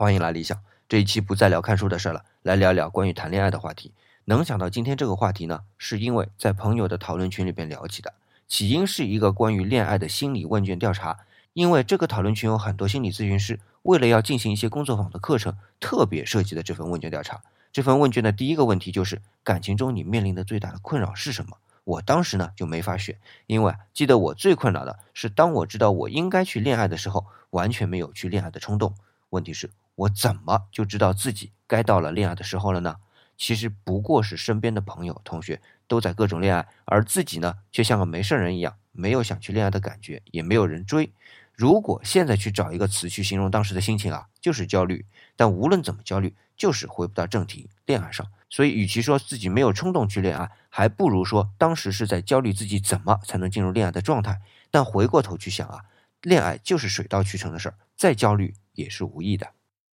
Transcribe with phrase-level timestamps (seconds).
[0.00, 0.58] 欢迎来理想。
[0.88, 3.92] 这一期不再聊看书的事了，来聊聊关于谈恋爱的话题。
[4.24, 8.14] 能想到今天这个话题呢，是因为在朋友的讨论群里边聊起的。
[8.48, 11.18] 起因是一个关于恋爱的心理问卷调查。
[11.52, 17.42] 因为这个讨论群有很多心理咨询师，为了要进行一些工作坊的课程，特别设计的这份问卷调查。
[17.70, 21.58] 这份问卷的第一个问题就是感情中你面临的最大的困扰是什么？
[21.84, 28.94] 我当时呢就没法选，因为记得我最困扰的是当我知道我应该去恋爱的时候，完全没有去恋爱的冲动。
[29.28, 29.70] 问题是，
[30.00, 32.96] 我怎么就知道自己该到了恋爱的时候了呢？
[33.36, 41.12] 其实不过是身边的朋友、同学都在各种恋爱，而自己呢却像个没事人一样，没有想去恋爱的感觉，也没有人追。
[41.52, 45.04] 如果现在去找一个词去形容当时的心情啊，就是焦虑。
[45.36, 48.26] 但无论怎么焦虑，就是回不到正题，恋爱上。
[48.48, 54.40] 所以，与其说自己没有冲动去恋爱，还不如说当时是在焦虑自己怎么才能进入恋爱的状态。
[54.70, 55.84] 但回过头去想啊，
[56.22, 59.48] 恋爱就是水到渠成的事儿，再焦虑也是无益的。